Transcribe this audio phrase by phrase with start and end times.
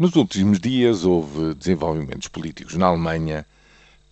[0.00, 3.44] Nos últimos dias houve desenvolvimentos políticos na Alemanha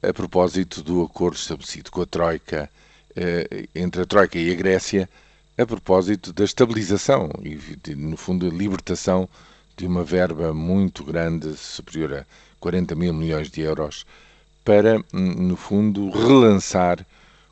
[0.02, 2.70] a propósito do acordo estabelecido com a Troika,
[3.16, 5.08] eh, entre a Troika e a Grécia,
[5.56, 7.58] a propósito da estabilização e,
[7.94, 9.26] no fundo, a libertação
[9.78, 12.26] de uma verba muito grande, superior a
[12.60, 14.04] 40 mil milhões de euros,
[14.62, 16.98] para, no fundo, relançar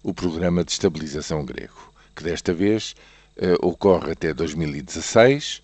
[0.02, 2.94] o programa de estabilização grego, que desta vez
[3.38, 5.62] eh, ocorre até 2016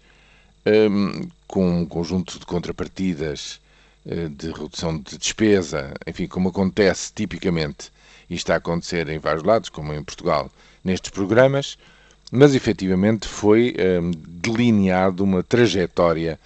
[0.66, 3.60] um, com um conjunto de contrapartidas
[4.06, 7.90] uh, de redução de despesa, enfim, como acontece tipicamente
[8.28, 10.50] e está a acontecer em vários lados, como em Portugal,
[10.84, 11.76] nestes programas,
[12.30, 16.38] mas efetivamente foi um, delineado uma trajetória,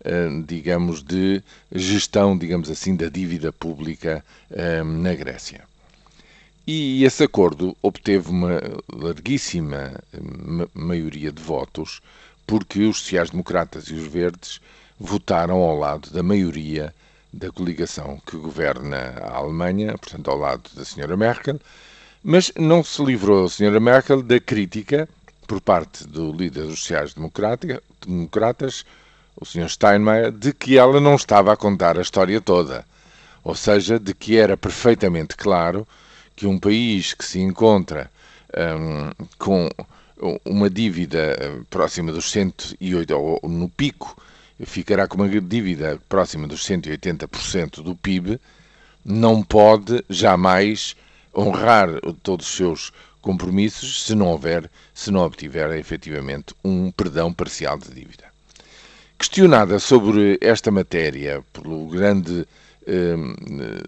[0.00, 4.24] uh, digamos, de gestão, digamos assim, da dívida pública
[4.82, 5.62] um, na Grécia.
[6.66, 8.58] E esse acordo obteve uma
[8.90, 10.00] larguíssima
[10.72, 12.00] maioria de votos,
[12.46, 14.60] porque os sociais-democratas e os verdes
[14.98, 16.94] votaram ao lado da maioria
[17.32, 21.16] da coligação que governa a Alemanha, portanto, ao lado da Sra.
[21.16, 21.60] Merkel,
[22.22, 23.80] mas não se livrou a Sra.
[23.80, 25.08] Merkel da crítica
[25.46, 28.84] por parte do líder dos sociais-democratas,
[29.36, 29.68] o Sr.
[29.68, 32.86] Steinmeier, de que ela não estava a contar a história toda.
[33.42, 35.86] Ou seja, de que era perfeitamente claro
[36.34, 38.10] que um país que se encontra
[38.56, 39.68] um, com
[40.44, 44.16] uma dívida eh, próxima dos 108, ou no pico,
[44.64, 48.40] ficará com uma dívida próxima dos 180% do PIB,
[49.04, 50.96] não pode jamais
[51.34, 51.88] honrar
[52.22, 57.90] todos os seus compromissos se não houver, se não obtiver efetivamente um perdão parcial de
[57.90, 58.24] dívida.
[59.18, 62.46] Questionada sobre esta matéria pelo grande
[62.86, 63.16] eh,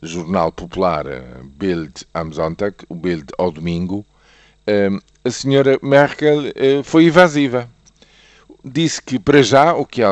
[0.02, 4.04] jornal popular eh, Bild am Sonntag, o Bild ao domingo,
[5.24, 7.68] a senhora Merkel eh, foi evasiva.
[8.64, 10.02] Disse que, para já, o que,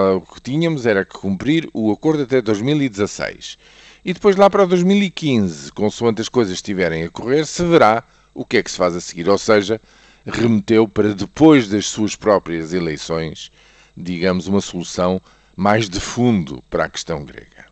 [0.43, 3.59] tínhamos era que cumprir o acordo até 2016.
[4.05, 8.59] E depois, lá para 2015, consoante as coisas estiverem a correr, se verá o que
[8.59, 9.29] é que se faz a seguir.
[9.29, 9.81] Ou seja,
[10.25, 13.51] remeteu para depois das suas próprias eleições,
[13.97, 15.21] digamos, uma solução
[15.57, 17.67] mais de fundo para a questão grega.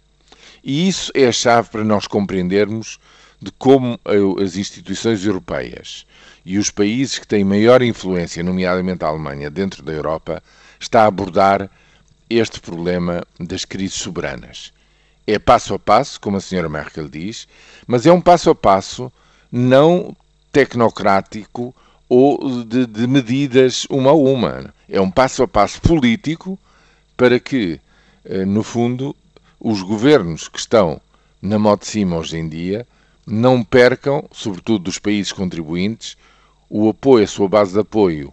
[0.64, 2.98] E isso é a chave para nós compreendermos
[3.40, 3.98] de como
[4.40, 6.06] as instituições europeias
[6.44, 10.42] e os países que têm maior influência, nomeadamente a Alemanha, dentro da Europa,
[10.78, 11.70] está a abordar
[12.28, 14.72] este problema das crises soberanas.
[15.26, 17.46] É passo a passo, como a senhora Merkel diz,
[17.86, 19.12] mas é um passo a passo
[19.50, 20.16] não
[20.50, 21.74] tecnocrático
[22.08, 24.74] ou de, de medidas uma a uma.
[24.88, 26.58] É um passo a passo político
[27.16, 27.80] para que,
[28.24, 29.14] eh, no fundo,
[29.60, 31.00] os governos que estão
[31.40, 32.86] na moda de cima hoje em dia
[33.26, 36.16] não percam, sobretudo dos países contribuintes,
[36.74, 38.32] o apoio, a sua base de apoio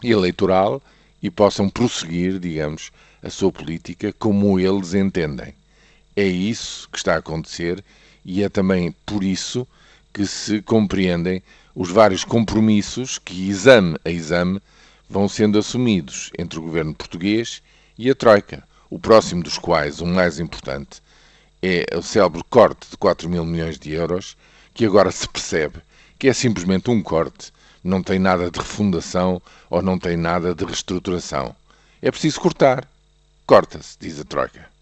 [0.00, 0.80] eleitoral
[1.20, 5.52] e possam prosseguir, digamos, a sua política como eles entendem.
[6.14, 7.82] É isso que está a acontecer
[8.24, 9.66] e é também por isso
[10.12, 11.42] que se compreendem
[11.74, 14.62] os vários compromissos que, exame a exame,
[15.10, 17.60] vão sendo assumidos entre o governo português
[17.98, 21.02] e a Troika, o próximo dos quais, o mais importante,
[21.60, 24.36] é o célebre corte de 4 mil milhões de euros,
[24.72, 25.80] que agora se percebe
[26.24, 27.52] que é simplesmente um corte,
[27.84, 31.54] não tem nada de refundação ou não tem nada de reestruturação.
[32.00, 32.88] É preciso cortar.
[33.46, 34.73] Corta-se, diz a Troika.